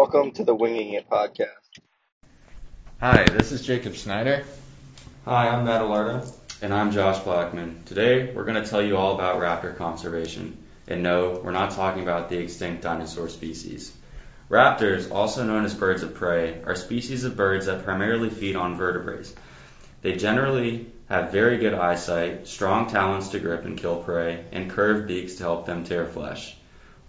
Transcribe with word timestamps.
Welcome 0.00 0.32
to 0.32 0.44
the 0.44 0.54
Winging 0.54 0.94
It 0.94 1.10
podcast. 1.10 1.68
Hi, 3.00 3.24
this 3.24 3.52
is 3.52 3.66
Jacob 3.66 3.94
Snyder. 3.94 4.44
Hi, 5.26 5.48
I'm 5.48 5.66
Matt 5.66 5.82
Alarda. 5.82 6.26
And 6.62 6.72
I'm 6.72 6.90
Josh 6.90 7.18
Blackman. 7.18 7.82
Today, 7.84 8.32
we're 8.32 8.46
going 8.46 8.64
to 8.64 8.66
tell 8.66 8.80
you 8.80 8.96
all 8.96 9.14
about 9.14 9.40
raptor 9.40 9.76
conservation. 9.76 10.56
And 10.88 11.02
no, 11.02 11.42
we're 11.44 11.50
not 11.50 11.72
talking 11.72 12.02
about 12.02 12.30
the 12.30 12.38
extinct 12.38 12.82
dinosaur 12.82 13.28
species. 13.28 13.94
Raptors, 14.48 15.12
also 15.12 15.44
known 15.44 15.66
as 15.66 15.74
birds 15.74 16.02
of 16.02 16.14
prey, 16.14 16.62
are 16.64 16.76
species 16.76 17.24
of 17.24 17.36
birds 17.36 17.66
that 17.66 17.84
primarily 17.84 18.30
feed 18.30 18.56
on 18.56 18.78
vertebrates. 18.78 19.34
They 20.00 20.16
generally 20.16 20.90
have 21.10 21.30
very 21.30 21.58
good 21.58 21.74
eyesight, 21.74 22.46
strong 22.46 22.88
talons 22.88 23.28
to 23.28 23.38
grip 23.38 23.66
and 23.66 23.76
kill 23.76 24.02
prey, 24.02 24.46
and 24.50 24.70
curved 24.70 25.08
beaks 25.08 25.34
to 25.34 25.42
help 25.42 25.66
them 25.66 25.84
tear 25.84 26.06
flesh. 26.06 26.56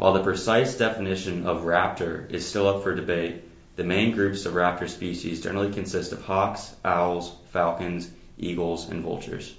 While 0.01 0.13
the 0.13 0.23
precise 0.23 0.75
definition 0.79 1.45
of 1.45 1.61
raptor 1.61 2.27
is 2.31 2.47
still 2.47 2.67
up 2.67 2.81
for 2.81 2.95
debate, 2.95 3.43
the 3.75 3.83
main 3.83 4.13
groups 4.13 4.47
of 4.47 4.55
raptor 4.55 4.89
species 4.89 5.43
generally 5.43 5.71
consist 5.71 6.11
of 6.11 6.25
hawks, 6.25 6.75
owls, 6.83 7.31
falcons, 7.51 8.09
eagles, 8.35 8.89
and 8.89 9.03
vultures. 9.03 9.53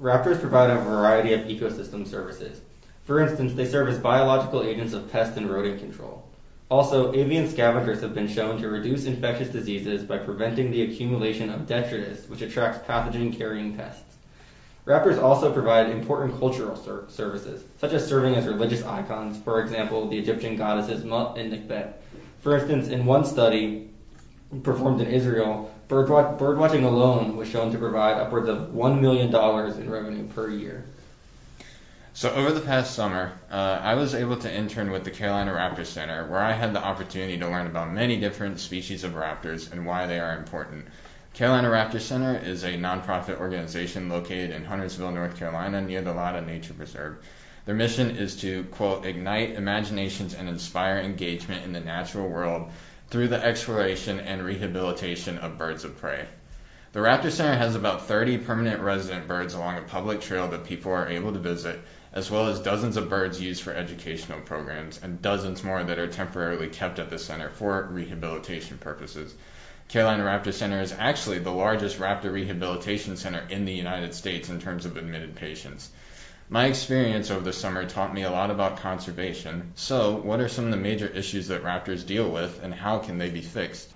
Raptors 0.00 0.38
provide 0.38 0.70
a 0.70 0.76
variety 0.76 1.32
of 1.32 1.40
ecosystem 1.48 2.06
services. 2.06 2.60
For 3.06 3.18
instance, 3.18 3.54
they 3.54 3.66
serve 3.66 3.88
as 3.88 3.98
biological 3.98 4.62
agents 4.62 4.92
of 4.92 5.10
pest 5.10 5.36
and 5.36 5.50
rodent 5.50 5.80
control. 5.80 6.24
Also, 6.68 7.12
avian 7.12 7.48
scavengers 7.48 8.02
have 8.02 8.14
been 8.14 8.28
shown 8.28 8.62
to 8.62 8.68
reduce 8.68 9.04
infectious 9.04 9.48
diseases 9.48 10.04
by 10.04 10.18
preventing 10.18 10.70
the 10.70 10.82
accumulation 10.82 11.50
of 11.50 11.66
detritus, 11.66 12.28
which 12.28 12.40
attracts 12.40 12.86
pathogen-carrying 12.86 13.74
pests. 13.74 14.09
Raptors 14.90 15.22
also 15.22 15.52
provide 15.52 15.88
important 15.90 16.40
cultural 16.40 16.74
ser- 16.74 17.04
services, 17.06 17.62
such 17.78 17.92
as 17.92 18.08
serving 18.08 18.34
as 18.34 18.44
religious 18.48 18.82
icons, 18.82 19.40
for 19.44 19.62
example, 19.62 20.08
the 20.08 20.18
Egyptian 20.18 20.56
goddesses 20.56 21.04
Mut 21.04 21.38
and 21.38 21.52
Nekhbet. 21.52 21.92
For 22.40 22.56
instance, 22.56 22.88
in 22.88 23.06
one 23.06 23.24
study 23.24 23.88
performed 24.64 25.00
in 25.00 25.06
Israel, 25.06 25.72
birdwatch- 25.88 26.38
birdwatching 26.38 26.82
alone 26.82 27.36
was 27.36 27.48
shown 27.48 27.70
to 27.70 27.78
provide 27.78 28.16
upwards 28.16 28.48
of 28.48 28.70
$1 28.70 29.00
million 29.00 29.28
in 29.80 29.90
revenue 29.90 30.26
per 30.26 30.50
year. 30.50 30.82
So 32.12 32.32
over 32.32 32.50
the 32.50 32.60
past 32.60 32.96
summer, 32.96 33.30
uh, 33.48 33.78
I 33.80 33.94
was 33.94 34.16
able 34.16 34.38
to 34.38 34.52
intern 34.52 34.90
with 34.90 35.04
the 35.04 35.12
Carolina 35.12 35.52
Raptor 35.52 35.86
Center, 35.86 36.26
where 36.26 36.40
I 36.40 36.50
had 36.50 36.74
the 36.74 36.82
opportunity 36.84 37.38
to 37.38 37.48
learn 37.48 37.68
about 37.68 37.92
many 37.92 38.18
different 38.18 38.58
species 38.58 39.04
of 39.04 39.12
raptors 39.12 39.70
and 39.70 39.86
why 39.86 40.06
they 40.06 40.18
are 40.18 40.36
important. 40.36 40.86
Carolina 41.32 41.68
Raptor 41.68 42.00
Center 42.00 42.36
is 42.36 42.64
a 42.64 42.72
nonprofit 42.72 43.38
organization 43.38 44.08
located 44.08 44.50
in 44.50 44.64
Huntersville, 44.64 45.12
North 45.12 45.36
Carolina, 45.36 45.80
near 45.80 46.02
the 46.02 46.12
Latta 46.12 46.40
Nature 46.40 46.74
Preserve. 46.74 47.18
Their 47.64 47.74
mission 47.76 48.10
is 48.16 48.36
to, 48.40 48.64
quote, 48.64 49.06
ignite 49.06 49.52
imaginations 49.52 50.34
and 50.34 50.48
inspire 50.48 50.98
engagement 50.98 51.64
in 51.64 51.72
the 51.72 51.80
natural 51.80 52.28
world 52.28 52.70
through 53.10 53.28
the 53.28 53.42
exploration 53.42 54.18
and 54.18 54.44
rehabilitation 54.44 55.38
of 55.38 55.56
birds 55.56 55.84
of 55.84 55.98
prey. 55.98 56.26
The 56.92 57.00
Raptor 57.00 57.30
Center 57.30 57.56
has 57.56 57.76
about 57.76 58.06
30 58.08 58.38
permanent 58.38 58.80
resident 58.82 59.28
birds 59.28 59.54
along 59.54 59.78
a 59.78 59.82
public 59.82 60.20
trail 60.20 60.48
that 60.48 60.64
people 60.64 60.90
are 60.92 61.06
able 61.06 61.32
to 61.32 61.38
visit, 61.38 61.80
as 62.12 62.28
well 62.28 62.48
as 62.48 62.58
dozens 62.58 62.96
of 62.96 63.08
birds 63.08 63.40
used 63.40 63.62
for 63.62 63.72
educational 63.72 64.40
programs 64.40 65.00
and 65.00 65.22
dozens 65.22 65.62
more 65.62 65.84
that 65.84 66.00
are 66.00 66.08
temporarily 66.08 66.68
kept 66.68 66.98
at 66.98 67.08
the 67.08 67.18
center 67.20 67.50
for 67.50 67.86
rehabilitation 67.92 68.78
purposes. 68.78 69.32
Carolina 69.90 70.22
Raptor 70.22 70.52
Center 70.52 70.80
is 70.80 70.94
actually 70.96 71.40
the 71.40 71.50
largest 71.50 71.98
raptor 71.98 72.32
rehabilitation 72.32 73.16
center 73.16 73.44
in 73.50 73.64
the 73.64 73.72
United 73.72 74.14
States 74.14 74.48
in 74.48 74.60
terms 74.60 74.86
of 74.86 74.96
admitted 74.96 75.34
patients. 75.34 75.90
My 76.48 76.66
experience 76.66 77.28
over 77.28 77.40
the 77.40 77.52
summer 77.52 77.84
taught 77.84 78.14
me 78.14 78.22
a 78.22 78.30
lot 78.30 78.52
about 78.52 78.76
conservation. 78.76 79.72
So, 79.74 80.14
what 80.14 80.38
are 80.38 80.46
some 80.46 80.66
of 80.66 80.70
the 80.70 80.76
major 80.76 81.08
issues 81.08 81.48
that 81.48 81.64
raptors 81.64 82.06
deal 82.06 82.30
with 82.30 82.62
and 82.62 82.72
how 82.72 82.98
can 82.98 83.18
they 83.18 83.30
be 83.30 83.40
fixed? 83.40 83.90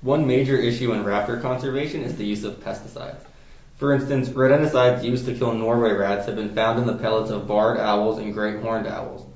One 0.00 0.26
major 0.26 0.56
issue 0.56 0.92
in 0.92 1.04
raptor 1.04 1.40
conservation 1.40 2.02
is 2.02 2.16
the 2.16 2.26
use 2.26 2.42
of 2.42 2.64
pesticides. 2.64 3.22
For 3.76 3.92
instance, 3.92 4.28
rodenticides 4.28 5.04
used 5.04 5.26
to 5.26 5.34
kill 5.34 5.54
Norway 5.54 5.92
rats 5.92 6.26
have 6.26 6.34
been 6.34 6.56
found 6.56 6.80
in 6.80 6.88
the 6.88 6.96
pellets 6.96 7.30
of 7.30 7.46
barred 7.46 7.78
owls 7.78 8.18
and 8.18 8.34
great 8.34 8.58
horned 8.60 8.88
owls. 8.88 9.31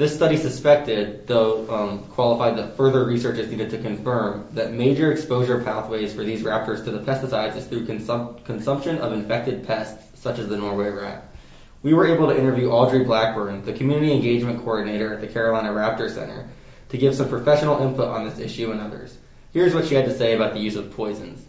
This 0.00 0.14
study 0.14 0.38
suspected, 0.38 1.26
though 1.26 1.68
um, 1.68 2.04
qualified 2.04 2.56
that 2.56 2.74
further 2.74 3.04
research 3.04 3.36
is 3.36 3.50
needed 3.50 3.68
to 3.68 3.76
confirm, 3.76 4.46
that 4.52 4.72
major 4.72 5.12
exposure 5.12 5.62
pathways 5.62 6.14
for 6.14 6.24
these 6.24 6.42
raptors 6.42 6.82
to 6.84 6.90
the 6.90 7.00
pesticides 7.00 7.54
is 7.54 7.66
through 7.66 7.84
consum- 7.84 8.42
consumption 8.46 8.96
of 8.96 9.12
infected 9.12 9.66
pests, 9.66 10.18
such 10.18 10.38
as 10.38 10.48
the 10.48 10.56
Norway 10.56 10.88
rat. 10.88 11.30
We 11.82 11.92
were 11.92 12.06
able 12.06 12.28
to 12.28 12.38
interview 12.38 12.70
Audrey 12.70 13.04
Blackburn, 13.04 13.62
the 13.66 13.74
Community 13.74 14.14
Engagement 14.14 14.64
Coordinator 14.64 15.12
at 15.12 15.20
the 15.20 15.26
Carolina 15.26 15.68
Raptor 15.68 16.08
Center, 16.08 16.48
to 16.88 16.96
give 16.96 17.14
some 17.14 17.28
professional 17.28 17.82
input 17.82 18.08
on 18.08 18.24
this 18.24 18.38
issue 18.38 18.70
and 18.70 18.80
others. 18.80 19.18
Here's 19.52 19.74
what 19.74 19.86
she 19.86 19.96
had 19.96 20.06
to 20.06 20.16
say 20.16 20.32
about 20.32 20.54
the 20.54 20.60
use 20.60 20.76
of 20.76 20.92
poisons. 20.92 21.44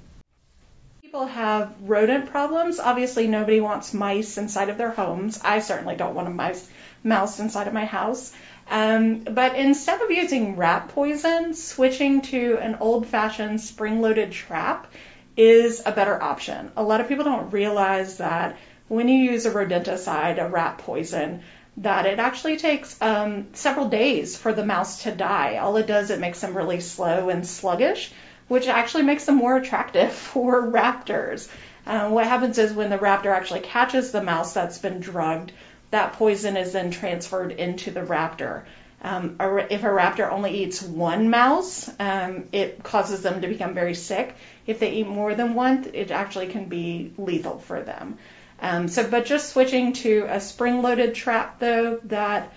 People 1.11 1.27
have 1.27 1.73
rodent 1.81 2.27
problems. 2.27 2.79
Obviously, 2.79 3.27
nobody 3.27 3.59
wants 3.59 3.93
mice 3.93 4.37
inside 4.37 4.69
of 4.69 4.77
their 4.77 4.91
homes. 4.91 5.41
I 5.43 5.59
certainly 5.59 5.97
don't 5.97 6.15
want 6.15 6.29
a 6.29 6.31
mice, 6.31 6.69
mouse 7.03 7.37
inside 7.41 7.67
of 7.67 7.73
my 7.73 7.83
house. 7.83 8.31
Um, 8.69 9.19
but 9.25 9.57
instead 9.57 10.01
of 10.01 10.09
using 10.09 10.55
rat 10.55 10.87
poison, 10.87 11.53
switching 11.53 12.21
to 12.21 12.57
an 12.61 12.77
old 12.79 13.07
fashioned 13.07 13.59
spring 13.59 13.99
loaded 13.99 14.31
trap 14.31 14.87
is 15.35 15.81
a 15.85 15.91
better 15.91 16.23
option. 16.23 16.71
A 16.77 16.83
lot 16.83 17.01
of 17.01 17.09
people 17.09 17.25
don't 17.25 17.51
realize 17.51 18.19
that 18.19 18.55
when 18.87 19.09
you 19.09 19.31
use 19.31 19.45
a 19.45 19.51
rodenticide, 19.51 20.41
a 20.41 20.47
rat 20.47 20.77
poison, 20.77 21.41
that 21.75 22.05
it 22.05 22.19
actually 22.19 22.55
takes 22.55 22.95
um, 23.01 23.47
several 23.51 23.89
days 23.89 24.37
for 24.37 24.53
the 24.53 24.65
mouse 24.65 25.03
to 25.03 25.11
die. 25.11 25.57
All 25.57 25.75
it 25.75 25.87
does, 25.87 26.09
it 26.09 26.21
makes 26.21 26.39
them 26.39 26.55
really 26.55 26.79
slow 26.79 27.27
and 27.27 27.45
sluggish, 27.45 28.13
which 28.51 28.67
actually 28.67 29.03
makes 29.03 29.23
them 29.23 29.35
more 29.35 29.55
attractive 29.55 30.11
for 30.31 30.61
raptors. 30.69 31.47
Uh, 31.87 32.09
what 32.09 32.27
happens 32.27 32.57
is 32.57 32.73
when 32.73 32.89
the 32.89 32.97
raptor 32.97 33.33
actually 33.33 33.61
catches 33.61 34.11
the 34.11 34.21
mouse 34.21 34.53
that's 34.53 34.77
been 34.77 34.99
drugged, 34.99 35.53
that 35.91 36.11
poison 36.13 36.57
is 36.57 36.73
then 36.73 36.91
transferred 36.91 37.53
into 37.53 37.91
the 37.91 38.01
raptor. 38.01 38.63
Um, 39.01 39.37
if 39.69 39.85
a 39.85 39.87
raptor 39.87 40.29
only 40.29 40.63
eats 40.63 40.81
one 40.81 41.29
mouse, 41.29 41.89
um, 41.97 42.49
it 42.51 42.83
causes 42.83 43.21
them 43.21 43.39
to 43.41 43.47
become 43.47 43.73
very 43.73 43.95
sick. 43.95 44.35
If 44.67 44.79
they 44.79 44.91
eat 44.95 45.07
more 45.07 45.33
than 45.33 45.53
one, 45.53 45.89
it 45.93 46.11
actually 46.11 46.47
can 46.47 46.65
be 46.65 47.13
lethal 47.17 47.59
for 47.59 47.81
them. 47.81 48.17
Um, 48.61 48.89
so, 48.89 49.09
but 49.09 49.25
just 49.25 49.49
switching 49.51 49.93
to 49.93 50.25
a 50.27 50.41
spring-loaded 50.41 51.15
trap, 51.15 51.59
though, 51.59 52.01
that 52.03 52.51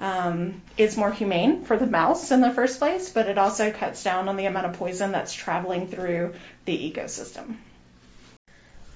um, 0.00 0.60
is 0.76 0.96
more 0.96 1.10
humane 1.10 1.64
for 1.64 1.76
the 1.76 1.86
mouse 1.86 2.30
in 2.30 2.40
the 2.40 2.50
first 2.52 2.78
place, 2.78 3.10
but 3.10 3.28
it 3.28 3.38
also 3.38 3.70
cuts 3.70 4.02
down 4.02 4.28
on 4.28 4.36
the 4.36 4.46
amount 4.46 4.66
of 4.66 4.74
poison 4.74 5.12
that's 5.12 5.32
traveling 5.32 5.88
through 5.88 6.34
the 6.64 6.92
ecosystem. 6.92 7.56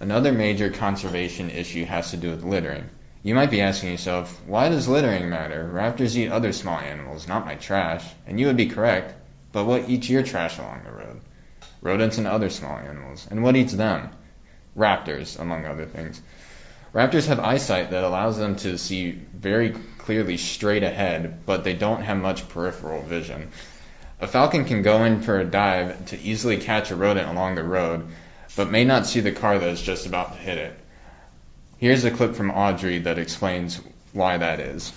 Another 0.00 0.32
major 0.32 0.70
conservation 0.70 1.50
issue 1.50 1.84
has 1.84 2.10
to 2.10 2.16
do 2.16 2.30
with 2.30 2.42
littering. 2.42 2.88
You 3.22 3.34
might 3.34 3.50
be 3.50 3.60
asking 3.60 3.90
yourself, 3.90 4.40
why 4.46 4.70
does 4.70 4.88
littering 4.88 5.28
matter? 5.28 5.70
Raptors 5.70 6.16
eat 6.16 6.30
other 6.30 6.52
small 6.52 6.78
animals, 6.78 7.28
not 7.28 7.44
my 7.44 7.56
trash. 7.56 8.04
And 8.26 8.40
you 8.40 8.46
would 8.46 8.56
be 8.56 8.70
correct, 8.70 9.14
but 9.52 9.66
what 9.66 9.90
eats 9.90 10.08
your 10.08 10.22
trash 10.22 10.58
along 10.58 10.82
the 10.84 10.92
road? 10.92 11.20
Rodents 11.82 12.16
and 12.16 12.26
other 12.26 12.48
small 12.48 12.78
animals. 12.78 13.28
And 13.30 13.42
what 13.42 13.56
eats 13.56 13.74
them? 13.74 14.08
Raptors, 14.74 15.38
among 15.38 15.66
other 15.66 15.84
things. 15.84 16.22
Raptors 16.92 17.28
have 17.28 17.38
eyesight 17.38 17.90
that 17.90 18.02
allows 18.02 18.36
them 18.36 18.56
to 18.56 18.76
see 18.76 19.12
very 19.12 19.70
clearly 19.98 20.36
straight 20.36 20.82
ahead, 20.82 21.46
but 21.46 21.62
they 21.62 21.74
don't 21.74 22.02
have 22.02 22.18
much 22.18 22.48
peripheral 22.48 23.02
vision. 23.02 23.50
A 24.20 24.26
falcon 24.26 24.64
can 24.64 24.82
go 24.82 25.04
in 25.04 25.22
for 25.22 25.38
a 25.38 25.44
dive 25.44 26.06
to 26.06 26.18
easily 26.18 26.56
catch 26.56 26.90
a 26.90 26.96
rodent 26.96 27.28
along 27.28 27.54
the 27.54 27.62
road, 27.62 28.08
but 28.56 28.72
may 28.72 28.84
not 28.84 29.06
see 29.06 29.20
the 29.20 29.30
car 29.30 29.58
that 29.58 29.68
is 29.68 29.80
just 29.80 30.06
about 30.06 30.32
to 30.32 30.38
hit 30.38 30.58
it. 30.58 30.76
Here's 31.78 32.04
a 32.04 32.10
clip 32.10 32.34
from 32.34 32.50
Audrey 32.50 32.98
that 32.98 33.18
explains 33.18 33.80
why 34.12 34.36
that 34.38 34.58
is. 34.58 34.92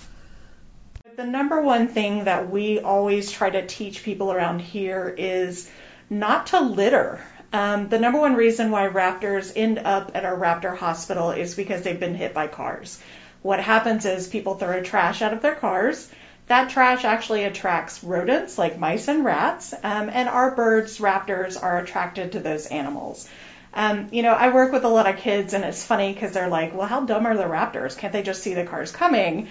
The 1.16 1.24
number 1.24 1.62
one 1.62 1.86
thing 1.86 2.24
that 2.24 2.50
we 2.50 2.80
always 2.80 3.30
try 3.30 3.50
to 3.50 3.64
teach 3.64 4.02
people 4.02 4.32
around 4.32 4.60
here 4.60 5.14
is 5.16 5.70
not 6.10 6.48
to 6.48 6.60
litter. 6.60 7.20
Um, 7.54 7.88
the 7.88 8.00
number 8.00 8.18
one 8.18 8.34
reason 8.34 8.72
why 8.72 8.88
raptors 8.88 9.52
end 9.54 9.78
up 9.78 10.10
at 10.16 10.24
a 10.24 10.36
raptor 10.36 10.76
hospital 10.76 11.30
is 11.30 11.54
because 11.54 11.82
they've 11.82 12.00
been 12.00 12.16
hit 12.16 12.34
by 12.34 12.48
cars. 12.48 12.98
What 13.42 13.60
happens 13.60 14.04
is 14.04 14.26
people 14.26 14.56
throw 14.56 14.82
trash 14.82 15.22
out 15.22 15.32
of 15.32 15.40
their 15.40 15.54
cars. 15.54 16.10
That 16.48 16.70
trash 16.70 17.04
actually 17.04 17.44
attracts 17.44 18.02
rodents 18.02 18.58
like 18.58 18.76
mice 18.76 19.06
and 19.06 19.24
rats, 19.24 19.72
um, 19.72 20.10
and 20.12 20.28
our 20.28 20.50
birds, 20.56 20.98
raptors, 20.98 21.56
are 21.62 21.78
attracted 21.78 22.32
to 22.32 22.40
those 22.40 22.66
animals. 22.66 23.28
Um, 23.72 24.08
you 24.10 24.24
know, 24.24 24.32
I 24.32 24.52
work 24.52 24.72
with 24.72 24.82
a 24.82 24.88
lot 24.88 25.08
of 25.08 25.18
kids, 25.18 25.54
and 25.54 25.62
it's 25.62 25.84
funny 25.84 26.12
because 26.12 26.32
they're 26.32 26.48
like, 26.48 26.74
well, 26.74 26.88
how 26.88 27.04
dumb 27.04 27.24
are 27.24 27.36
the 27.36 27.44
raptors? 27.44 27.96
Can't 27.96 28.12
they 28.12 28.24
just 28.24 28.42
see 28.42 28.54
the 28.54 28.64
cars 28.64 28.90
coming? 28.90 29.46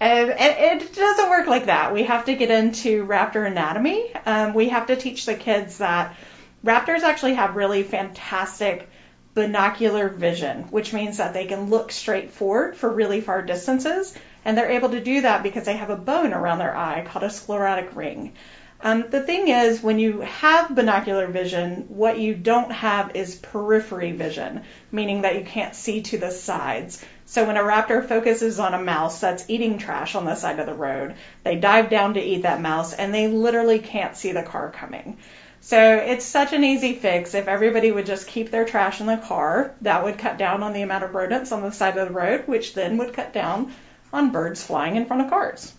And, 0.00 0.28
and 0.28 0.82
it 0.82 0.92
doesn't 0.92 1.30
work 1.30 1.46
like 1.46 1.66
that. 1.66 1.94
We 1.94 2.02
have 2.02 2.24
to 2.24 2.34
get 2.34 2.50
into 2.50 3.06
raptor 3.06 3.46
anatomy. 3.46 4.12
Um, 4.26 4.54
we 4.54 4.70
have 4.70 4.88
to 4.88 4.96
teach 4.96 5.24
the 5.24 5.36
kids 5.36 5.78
that 5.78 6.16
raptors 6.64 7.02
actually 7.02 7.34
have 7.34 7.56
really 7.56 7.82
fantastic 7.82 8.88
binocular 9.34 10.08
vision, 10.08 10.62
which 10.70 10.92
means 10.92 11.18
that 11.18 11.34
they 11.34 11.46
can 11.46 11.68
look 11.68 11.92
straight 11.92 12.30
forward 12.30 12.76
for 12.76 12.90
really 12.90 13.20
far 13.20 13.42
distances. 13.42 14.16
And 14.44 14.56
they're 14.56 14.70
able 14.70 14.90
to 14.90 15.00
do 15.00 15.22
that 15.22 15.42
because 15.42 15.64
they 15.64 15.76
have 15.76 15.90
a 15.90 15.96
bone 15.96 16.32
around 16.32 16.58
their 16.58 16.76
eye 16.76 17.04
called 17.06 17.24
a 17.24 17.30
sclerotic 17.30 17.94
ring. 17.96 18.34
Um, 18.80 19.06
the 19.08 19.22
thing 19.22 19.48
is, 19.48 19.82
when 19.82 19.98
you 19.98 20.20
have 20.20 20.74
binocular 20.74 21.26
vision, 21.26 21.86
what 21.88 22.18
you 22.18 22.34
don't 22.34 22.70
have 22.70 23.16
is 23.16 23.36
periphery 23.36 24.12
vision, 24.12 24.62
meaning 24.92 25.22
that 25.22 25.36
you 25.36 25.44
can't 25.44 25.74
see 25.74 26.02
to 26.02 26.18
the 26.18 26.30
sides. 26.30 27.02
So 27.24 27.46
when 27.46 27.56
a 27.56 27.62
raptor 27.62 28.06
focuses 28.06 28.60
on 28.60 28.74
a 28.74 28.82
mouse 28.82 29.20
that's 29.20 29.48
eating 29.48 29.78
trash 29.78 30.14
on 30.14 30.26
the 30.26 30.34
side 30.34 30.58
of 30.58 30.66
the 30.66 30.74
road, 30.74 31.14
they 31.44 31.56
dive 31.56 31.88
down 31.88 32.14
to 32.14 32.22
eat 32.22 32.42
that 32.42 32.60
mouse 32.60 32.92
and 32.92 33.14
they 33.14 33.28
literally 33.28 33.78
can't 33.78 34.16
see 34.16 34.32
the 34.32 34.42
car 34.42 34.70
coming. 34.70 35.16
So 35.64 35.96
it's 35.96 36.26
such 36.26 36.52
an 36.52 36.62
easy 36.62 36.92
fix. 36.92 37.32
If 37.32 37.48
everybody 37.48 37.90
would 37.90 38.04
just 38.04 38.26
keep 38.26 38.50
their 38.50 38.66
trash 38.66 39.00
in 39.00 39.06
the 39.06 39.16
car, 39.16 39.74
that 39.80 40.04
would 40.04 40.18
cut 40.18 40.36
down 40.36 40.62
on 40.62 40.74
the 40.74 40.82
amount 40.82 41.04
of 41.04 41.14
rodents 41.14 41.52
on 41.52 41.62
the 41.62 41.72
side 41.72 41.96
of 41.96 42.06
the 42.06 42.12
road, 42.12 42.46
which 42.46 42.74
then 42.74 42.98
would 42.98 43.14
cut 43.14 43.32
down 43.32 43.72
on 44.12 44.30
birds 44.30 44.62
flying 44.62 44.96
in 44.96 45.06
front 45.06 45.22
of 45.22 45.30
cars. 45.30 45.72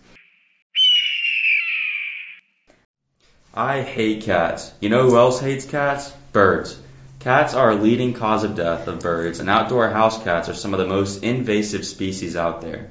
I 3.53 3.83
hate 3.83 4.23
cats. 4.23 4.73
You 4.79 4.89
know 4.89 5.03
who 5.03 5.17
else 5.17 5.39
hates 5.39 5.65
cats? 5.65 6.11
Birds. 6.31 6.79
Cats 7.19 7.53
are 7.53 7.69
a 7.69 7.75
leading 7.75 8.13
cause 8.13 8.43
of 8.43 8.55
death 8.55 8.87
of 8.87 9.01
birds, 9.01 9.39
and 9.39 9.51
outdoor 9.51 9.87
house 9.91 10.23
cats 10.23 10.49
are 10.49 10.55
some 10.55 10.73
of 10.73 10.79
the 10.79 10.87
most 10.87 11.21
invasive 11.21 11.85
species 11.85 12.35
out 12.35 12.61
there. 12.61 12.89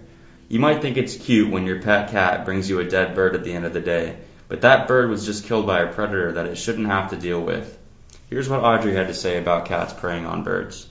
You 0.48 0.60
might 0.60 0.80
think 0.80 0.96
it's 0.96 1.16
cute 1.16 1.50
when 1.50 1.66
your 1.66 1.82
pet 1.82 2.12
cat 2.12 2.44
brings 2.44 2.70
you 2.70 2.78
a 2.78 2.84
dead 2.84 3.16
bird 3.16 3.34
at 3.34 3.42
the 3.42 3.52
end 3.52 3.64
of 3.64 3.72
the 3.72 3.80
day, 3.80 4.16
but 4.54 4.60
that 4.60 4.86
bird 4.86 5.10
was 5.10 5.26
just 5.26 5.46
killed 5.46 5.66
by 5.66 5.80
a 5.80 5.92
predator 5.92 6.30
that 6.30 6.46
it 6.46 6.54
shouldn't 6.54 6.86
have 6.86 7.10
to 7.10 7.16
deal 7.16 7.40
with. 7.40 7.76
Here's 8.30 8.48
what 8.48 8.60
Audrey 8.60 8.94
had 8.94 9.08
to 9.08 9.14
say 9.14 9.36
about 9.36 9.64
cats 9.64 9.92
preying 9.92 10.26
on 10.26 10.44
birds. 10.44 10.86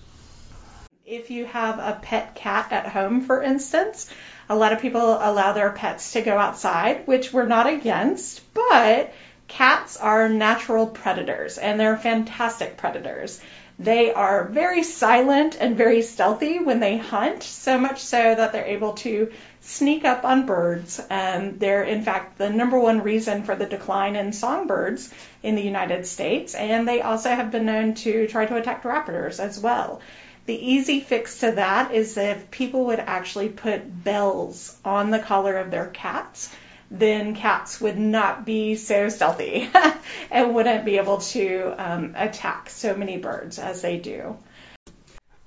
If 1.06 1.32
you 1.32 1.46
have 1.46 1.80
a 1.80 1.98
pet 2.02 2.36
cat 2.36 2.74
at 2.74 2.88
home, 2.88 3.22
for 3.22 3.42
instance, 3.42 4.10
a 4.50 4.56
lot 4.58 4.74
of 4.74 4.82
people 4.82 5.14
allow 5.14 5.54
their 5.54 5.72
pets 5.72 6.12
to 6.12 6.22
go 6.22 6.38
outside, 6.38 7.08
which 7.08 7.32
we're 7.32 7.46
not 7.46 7.68
against, 7.68 8.42
but 8.54 9.14
Cats 9.54 9.98
are 9.98 10.30
natural 10.30 10.88
predators 10.88 11.60
and 11.60 11.80
they're 11.80 11.96
fantastic 11.96 12.76
predators. 12.76 13.40
They 13.78 14.12
are 14.12 14.46
very 14.46 14.82
silent 14.82 15.58
and 15.60 15.78
very 15.78 16.02
stealthy 16.02 16.58
when 16.58 16.80
they 16.80 16.98
hunt, 16.98 17.44
so 17.44 17.78
much 17.78 18.00
so 18.00 18.34
that 18.34 18.52
they're 18.52 18.66
able 18.66 18.94
to 18.94 19.32
sneak 19.62 20.06
up 20.06 20.26
on 20.26 20.48
birds. 20.48 21.00
And 21.08 21.60
they're, 21.60 21.84
in 21.84 22.02
fact, 22.02 22.40
the 22.40 22.50
number 22.50 22.80
one 22.80 23.04
reason 23.04 23.44
for 23.44 23.56
the 23.56 23.68
decline 23.68 24.16
in 24.16 24.34
songbirds 24.34 25.14
in 25.44 25.54
the 25.54 25.62
United 25.62 26.08
States. 26.08 26.56
And 26.56 26.88
they 26.88 27.04
also 27.04 27.30
have 27.30 27.52
been 27.52 27.68
known 27.68 27.94
to 27.94 28.26
try 28.26 28.48
to 28.48 28.56
attack 28.56 28.82
raptors 28.82 29.40
as 29.40 29.60
well. 29.60 30.02
The 30.48 30.56
easy 30.56 31.00
fix 31.00 31.42
to 31.42 31.52
that 31.52 31.94
is 31.94 32.18
if 32.18 32.50
people 32.50 32.86
would 32.86 33.00
actually 33.00 33.50
put 33.50 34.04
bells 34.04 34.76
on 34.84 35.12
the 35.12 35.20
collar 35.20 35.58
of 35.58 35.70
their 35.70 35.86
cats 35.86 36.50
then 36.92 37.36
cats 37.36 37.82
would 37.82 37.98
not 37.98 38.46
be 38.46 38.76
so 38.76 39.10
stealthy 39.10 39.70
and 40.32 40.54
wouldn't 40.54 40.86
be 40.86 40.98
able 40.98 41.18
to 41.20 41.74
um, 41.78 42.14
attack 42.16 42.70
so 42.70 42.96
many 42.96 43.18
birds 43.18 43.60
as 43.60 43.82
they 43.82 43.98
do. 43.98 44.38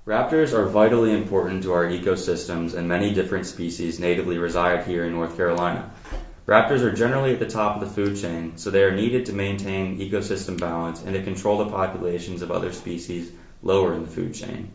Raptors 0.07 0.53
are 0.53 0.67
vitally 0.67 1.13
important 1.13 1.65
to 1.65 1.73
our 1.73 1.85
ecosystems 1.85 2.75
and 2.75 2.89
many 2.89 3.13
different 3.13 3.47
species 3.47 3.99
natively 3.99 4.39
reside 4.39 4.87
here 4.87 5.05
in 5.05 5.13
North 5.13 5.37
Carolina. 5.37 5.91
Raptors 6.47 6.83
are 6.83 6.93
generally 6.93 7.33
at 7.33 7.41
the 7.41 7.51
top 7.51 7.75
of 7.75 7.81
the 7.81 7.93
food 7.93 8.17
chain, 8.17 8.57
so 8.57 8.71
they 8.71 8.85
are 8.85 8.95
needed 8.95 9.27
to 9.27 9.33
maintain 9.33 9.99
ecosystem 9.99 10.61
balance 10.61 11.03
and 11.03 11.15
to 11.15 11.25
control 11.25 11.59
the 11.59 11.71
populations 11.71 12.41
of 12.41 12.53
other 12.53 12.73
species 12.73 13.33
lower 13.65 13.95
in 13.95 14.03
the 14.03 14.11
food 14.11 14.33
chain. 14.33 14.71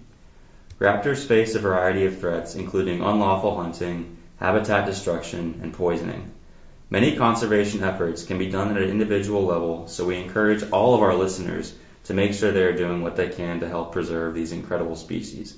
Raptors 0.79 1.25
face 1.25 1.55
a 1.55 1.59
variety 1.59 2.05
of 2.05 2.19
threats, 2.19 2.55
including 2.55 3.01
unlawful 3.01 3.55
hunting, 3.55 4.17
habitat 4.37 4.85
destruction, 4.85 5.61
and 5.63 5.73
poisoning. 5.73 6.29
Many 6.91 7.15
conservation 7.15 7.83
efforts 7.83 8.23
can 8.23 8.37
be 8.37 8.47
done 8.47 8.75
at 8.75 8.81
an 8.81 8.89
individual 8.89 9.45
level, 9.45 9.87
so 9.87 10.05
we 10.05 10.17
encourage 10.17 10.69
all 10.71 10.93
of 10.93 11.01
our 11.01 11.15
listeners 11.15 11.73
to 12.03 12.13
make 12.13 12.33
sure 12.33 12.51
they 12.51 12.65
are 12.65 12.75
doing 12.75 13.01
what 13.01 13.15
they 13.15 13.29
can 13.29 13.61
to 13.61 13.69
help 13.69 13.93
preserve 13.93 14.33
these 14.33 14.51
incredible 14.51 14.97
species. 14.97 15.55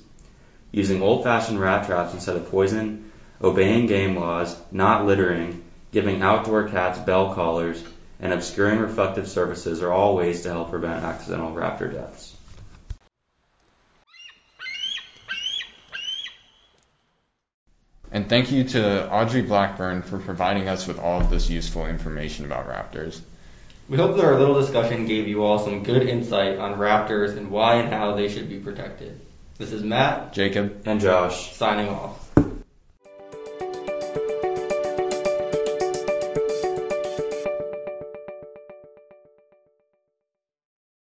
Using 0.71 1.01
old 1.01 1.23
fashioned 1.23 1.59
rat 1.59 1.87
traps 1.87 2.13
instead 2.13 2.35
of 2.35 2.51
poison, 2.51 3.09
obeying 3.41 3.87
game 3.87 4.15
laws, 4.15 4.55
not 4.71 5.07
littering, 5.07 5.63
giving 5.91 6.21
outdoor 6.21 6.67
cats 6.69 6.99
bell 6.99 7.33
collars, 7.33 7.83
and 8.19 8.31
obscuring 8.31 8.77
reflective 8.77 9.27
surfaces 9.27 9.81
are 9.81 9.91
all 9.91 10.15
ways 10.15 10.41
to 10.41 10.49
help 10.49 10.69
prevent 10.69 11.03
accidental 11.03 11.51
raptor 11.51 11.91
deaths. 11.91 12.37
And 18.13 18.29
thank 18.29 18.51
you 18.51 18.63
to 18.65 19.11
Audrey 19.11 19.41
Blackburn 19.41 20.03
for 20.03 20.19
providing 20.19 20.69
us 20.69 20.85
with 20.85 20.99
all 20.99 21.19
of 21.19 21.31
this 21.31 21.49
useful 21.49 21.87
information 21.87 22.45
about 22.45 22.69
raptors. 22.69 23.19
We 23.89 23.97
hope 23.97 24.15
that 24.17 24.23
our 24.23 24.37
little 24.37 24.61
discussion 24.61 25.07
gave 25.07 25.27
you 25.27 25.43
all 25.43 25.57
some 25.57 25.81
good 25.81 26.07
insight 26.07 26.59
on 26.59 26.75
raptors 26.75 27.35
and 27.35 27.49
why 27.49 27.77
and 27.77 27.91
how 27.91 28.13
they 28.13 28.29
should 28.29 28.49
be 28.49 28.59
protected. 28.59 29.19
This 29.57 29.71
is 29.71 29.81
Matt, 29.81 30.31
Jacob, 30.33 30.83
and 30.85 31.01
Josh 31.01 31.55
signing 31.55 31.89
off. 31.89 32.22